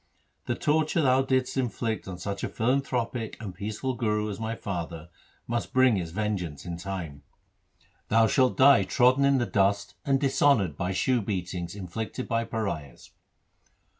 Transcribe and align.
The 0.47 0.55
torture 0.55 1.03
thou 1.03 1.21
didst 1.21 1.57
inflict 1.57 2.07
on 2.07 2.17
such 2.17 2.43
a 2.43 2.49
philanthropic 2.49 3.37
and 3.39 3.53
peaceful 3.53 3.93
Guru 3.93 4.31
as 4.31 4.39
my 4.39 4.55
father, 4.55 5.11
must 5.45 5.73
bring 5.73 5.97
its 5.97 6.09
vengeance 6.09 6.65
in 6.65 6.75
time. 6.77 7.21
LIFE 7.21 7.23
OF 7.23 7.37
GURU 7.37 7.37
HAR 7.37 7.63
GOBIND 7.67 8.09
9 8.09 8.09
Thou 8.23 8.27
shalt 8.27 8.57
die 8.57 8.83
trodden 8.85 9.25
in 9.25 9.37
the 9.37 9.45
dust 9.45 9.93
and 10.03 10.19
dishonoured 10.19 10.75
by 10.75 10.91
shoe 10.91 11.21
beatings 11.21 11.75
inflicted 11.75 12.27
by 12.27 12.43
pariahs. 12.45 13.11